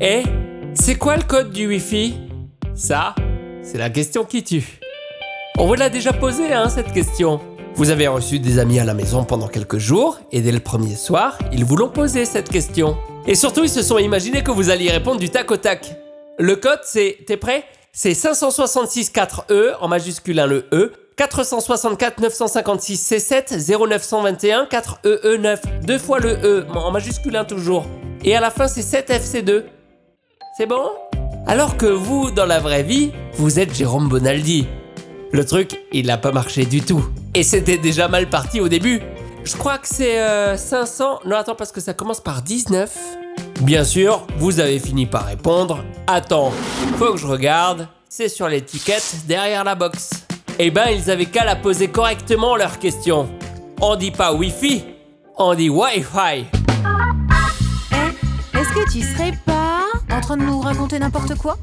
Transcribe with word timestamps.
Eh, 0.00 0.22
c'est 0.74 0.94
quoi 0.94 1.16
le 1.16 1.24
code 1.24 1.50
du 1.50 1.66
Wi-Fi? 1.66 2.14
Ça, 2.76 3.16
c'est 3.62 3.78
la 3.78 3.90
question 3.90 4.24
qui 4.24 4.44
tue. 4.44 4.78
On 5.58 5.66
vous 5.66 5.74
l'a 5.74 5.90
déjà 5.90 6.12
posé, 6.12 6.52
hein, 6.52 6.68
cette 6.68 6.92
question. 6.92 7.40
Vous 7.74 7.90
avez 7.90 8.06
reçu 8.06 8.38
des 8.38 8.60
amis 8.60 8.78
à 8.78 8.84
la 8.84 8.94
maison 8.94 9.24
pendant 9.24 9.48
quelques 9.48 9.78
jours, 9.78 10.20
et 10.30 10.40
dès 10.40 10.52
le 10.52 10.60
premier 10.60 10.94
soir, 10.94 11.36
ils 11.52 11.64
vous 11.64 11.74
l'ont 11.74 11.88
posé 11.88 12.26
cette 12.26 12.48
question. 12.48 12.96
Et 13.26 13.34
surtout, 13.34 13.64
ils 13.64 13.70
se 13.70 13.82
sont 13.82 13.98
imaginés 13.98 14.44
que 14.44 14.52
vous 14.52 14.70
alliez 14.70 14.90
répondre 14.90 15.18
du 15.18 15.30
tac 15.30 15.50
au 15.50 15.56
tac. 15.56 15.96
Le 16.38 16.54
code, 16.54 16.80
c'est, 16.84 17.18
t'es 17.26 17.36
prêt? 17.36 17.64
C'est 17.92 18.14
566 18.14 19.10
4E, 19.10 19.74
en 19.80 19.88
majuscule 19.88 20.38
1 20.38 20.46
le 20.46 20.66
E, 20.72 20.92
464 21.16 22.20
956 22.20 23.12
C7 23.12 23.76
0921 23.88 24.66
4EE9, 24.66 25.58
deux 25.84 25.98
fois 25.98 26.20
le 26.20 26.38
E, 26.44 26.66
en 26.72 26.92
majuscule 26.92 27.34
1 27.34 27.44
toujours. 27.46 27.84
Et 28.22 28.36
à 28.36 28.40
la 28.40 28.50
fin, 28.50 28.68
c'est 28.68 28.82
7FC2. 28.82 29.64
C'est 30.58 30.66
bon? 30.66 30.90
Alors 31.46 31.76
que 31.76 31.86
vous, 31.86 32.32
dans 32.32 32.44
la 32.44 32.58
vraie 32.58 32.82
vie, 32.82 33.12
vous 33.34 33.60
êtes 33.60 33.72
Jérôme 33.72 34.08
Bonaldi. 34.08 34.66
Le 35.30 35.46
truc, 35.46 35.78
il 35.92 36.06
n'a 36.06 36.18
pas 36.18 36.32
marché 36.32 36.66
du 36.66 36.80
tout. 36.80 37.08
Et 37.32 37.44
c'était 37.44 37.78
déjà 37.78 38.08
mal 38.08 38.28
parti 38.28 38.60
au 38.60 38.66
début. 38.66 39.00
Je 39.44 39.56
crois 39.56 39.78
que 39.78 39.86
c'est 39.86 40.18
euh, 40.18 40.56
500. 40.56 41.20
Non, 41.26 41.36
attends, 41.36 41.54
parce 41.54 41.70
que 41.70 41.80
ça 41.80 41.94
commence 41.94 42.20
par 42.20 42.42
19. 42.42 42.92
Bien 43.60 43.84
sûr, 43.84 44.26
vous 44.38 44.58
avez 44.58 44.80
fini 44.80 45.06
par 45.06 45.26
répondre. 45.26 45.84
Attends, 46.08 46.50
faut 46.96 47.12
que 47.12 47.18
je 47.18 47.28
regarde. 47.28 47.86
C'est 48.08 48.28
sur 48.28 48.48
l'étiquette 48.48 49.18
derrière 49.28 49.62
la 49.62 49.76
box. 49.76 50.10
Eh 50.58 50.72
ben, 50.72 50.88
ils 50.90 51.08
avaient 51.08 51.26
qu'à 51.26 51.44
la 51.44 51.54
poser 51.54 51.86
correctement 51.86 52.56
leur 52.56 52.80
question. 52.80 53.28
On 53.80 53.94
dit 53.94 54.10
pas 54.10 54.32
Wi-Fi, 54.32 54.82
on 55.36 55.54
dit 55.54 55.70
Wi-Fi. 55.70 56.46
Eh, 57.92 58.58
est-ce 58.58 58.74
que 58.74 58.92
tu 58.92 59.02
serais 59.02 59.34
pas 59.46 59.57
nous 60.36 60.60
raconter 60.60 60.98
n'importe 60.98 61.34
quoi 61.36 61.56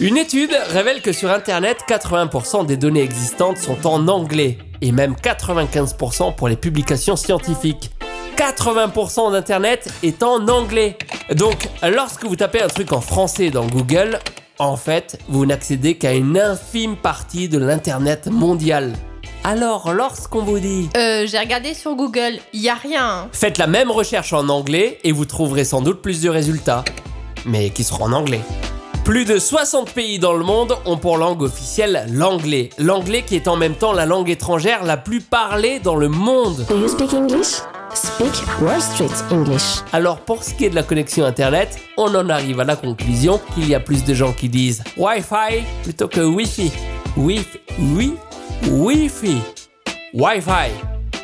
Une 0.00 0.16
étude 0.16 0.56
révèle 0.70 1.02
que 1.02 1.12
sur 1.12 1.30
Internet, 1.30 1.78
80% 1.88 2.66
des 2.66 2.76
données 2.76 3.02
existantes 3.02 3.58
sont 3.58 3.86
en 3.86 4.08
anglais, 4.08 4.58
et 4.80 4.92
même 4.92 5.14
95% 5.14 6.34
pour 6.34 6.48
les 6.48 6.56
publications 6.56 7.16
scientifiques. 7.16 7.90
80% 8.36 9.32
d'Internet 9.32 9.88
est 10.02 10.22
en 10.22 10.46
anglais. 10.48 10.98
Donc, 11.34 11.68
lorsque 11.82 12.24
vous 12.24 12.36
tapez 12.36 12.62
un 12.62 12.68
truc 12.68 12.92
en 12.92 13.00
français 13.00 13.50
dans 13.50 13.66
Google, 13.66 14.18
en 14.58 14.76
fait, 14.76 15.18
vous 15.28 15.46
n'accédez 15.46 15.96
qu'à 15.96 16.14
une 16.14 16.38
infime 16.38 16.96
partie 16.96 17.48
de 17.48 17.58
l'Internet 17.58 18.28
mondial. 18.28 18.92
Alors, 19.48 19.92
lorsqu'on 19.92 20.42
vous 20.42 20.58
dit 20.58 20.90
Euh, 20.96 21.24
j'ai 21.24 21.38
regardé 21.38 21.72
sur 21.72 21.94
Google, 21.94 22.40
y 22.52 22.68
a 22.68 22.74
rien. 22.74 23.28
Faites 23.30 23.58
la 23.58 23.68
même 23.68 23.92
recherche 23.92 24.32
en 24.32 24.48
anglais 24.48 24.98
et 25.04 25.12
vous 25.12 25.24
trouverez 25.24 25.62
sans 25.62 25.82
doute 25.82 26.02
plus 26.02 26.20
de 26.20 26.28
résultats, 26.28 26.84
mais 27.44 27.70
qui 27.70 27.84
seront 27.84 28.06
en 28.06 28.12
anglais? 28.12 28.40
Plus 29.04 29.24
de 29.24 29.38
60 29.38 29.92
pays 29.92 30.18
dans 30.18 30.32
le 30.32 30.42
monde 30.42 30.76
ont 30.84 30.96
pour 30.96 31.16
langue 31.16 31.42
officielle 31.42 32.08
l'anglais. 32.10 32.70
L'anglais 32.76 33.22
qui 33.22 33.36
est 33.36 33.46
en 33.46 33.54
même 33.54 33.76
temps 33.76 33.92
la 33.92 34.04
langue 34.04 34.30
étrangère 34.30 34.82
la 34.82 34.96
plus 34.96 35.20
parlée 35.20 35.78
dans 35.78 35.94
le 35.94 36.08
monde. 36.08 36.66
Do 36.68 36.76
you 36.80 36.88
speak 36.88 37.14
English? 37.14 37.60
Speak 37.94 38.42
Wall 38.60 38.82
Street 38.82 39.14
English. 39.30 39.76
Alors 39.92 40.18
pour 40.18 40.42
ce 40.42 40.54
qui 40.54 40.64
est 40.64 40.70
de 40.70 40.74
la 40.74 40.82
connexion 40.82 41.24
internet, 41.24 41.78
on 41.96 42.12
en 42.16 42.28
arrive 42.30 42.58
à 42.58 42.64
la 42.64 42.74
conclusion 42.74 43.40
qu'il 43.54 43.68
y 43.68 43.76
a 43.76 43.80
plus 43.80 44.02
de 44.02 44.12
gens 44.12 44.32
qui 44.32 44.48
disent 44.48 44.82
Wi-Fi 44.96 45.62
plutôt 45.84 46.08
que 46.08 46.20
Wi-Fi. 46.20 46.72
Wi-Fi. 47.16 47.60
Oui, 47.78 48.14
Wi-Fi. 48.70 49.38
Wi-Fi. 50.14 50.70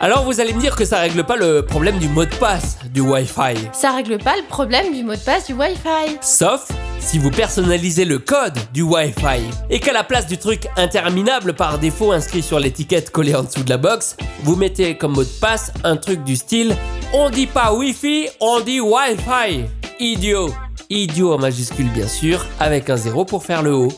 Alors 0.00 0.24
vous 0.24 0.40
allez 0.40 0.52
me 0.52 0.60
dire 0.60 0.76
que 0.76 0.84
ça 0.84 0.98
règle 0.98 1.24
pas 1.24 1.36
le 1.36 1.64
problème 1.64 1.98
du 1.98 2.08
mot 2.08 2.24
de 2.24 2.34
passe 2.34 2.78
du 2.92 3.00
Wi-Fi. 3.00 3.54
Ça 3.72 3.92
règle 3.92 4.18
pas 4.18 4.36
le 4.36 4.46
problème 4.48 4.92
du 4.92 5.02
mot 5.02 5.14
de 5.14 5.20
passe 5.20 5.46
du 5.46 5.54
Wi-Fi. 5.54 6.18
Sauf 6.20 6.68
si 6.98 7.18
vous 7.18 7.30
personnalisez 7.30 8.04
le 8.04 8.18
code 8.18 8.58
du 8.74 8.82
Wi-Fi 8.82 9.42
et 9.70 9.80
qu'à 9.80 9.92
la 9.92 10.04
place 10.04 10.26
du 10.26 10.38
truc 10.38 10.66
interminable 10.76 11.54
par 11.54 11.78
défaut 11.78 12.12
inscrit 12.12 12.42
sur 12.42 12.60
l'étiquette 12.60 13.10
collée 13.10 13.34
en 13.34 13.44
dessous 13.44 13.62
de 13.62 13.70
la 13.70 13.78
box, 13.78 14.16
vous 14.42 14.56
mettez 14.56 14.96
comme 14.96 15.12
mot 15.12 15.24
de 15.24 15.40
passe 15.40 15.72
un 15.84 15.96
truc 15.96 16.24
du 16.24 16.36
style 16.36 16.76
on 17.12 17.30
dit 17.30 17.46
pas 17.46 17.72
Wi-Fi, 17.72 18.28
on 18.40 18.60
dit 18.60 18.80
Wi-Fi. 18.80 19.64
Idiot. 20.00 20.50
Idiot 20.90 21.34
en 21.34 21.38
majuscule 21.38 21.88
bien 21.88 22.08
sûr, 22.08 22.44
avec 22.60 22.90
un 22.90 22.96
zéro 22.96 23.24
pour 23.24 23.44
faire 23.44 23.62
le 23.62 23.74
haut. 23.74 23.92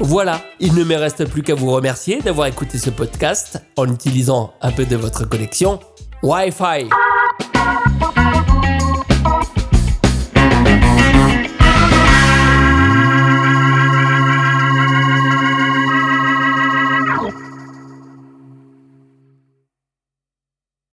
Voilà, 0.00 0.42
il 0.60 0.74
ne 0.74 0.84
me 0.84 0.94
reste 0.94 1.26
plus 1.28 1.42
qu'à 1.42 1.54
vous 1.54 1.70
remercier 1.70 2.20
d'avoir 2.20 2.48
écouté 2.48 2.76
ce 2.78 2.90
podcast 2.90 3.62
en 3.76 3.90
utilisant 3.90 4.52
un 4.60 4.70
peu 4.70 4.84
de 4.84 4.96
votre 4.96 5.26
connexion 5.26 5.80
Wi-Fi. 6.22 6.88